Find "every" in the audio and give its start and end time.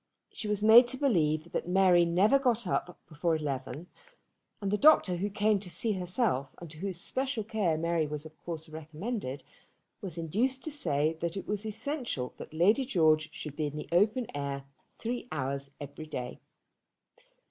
15.79-16.07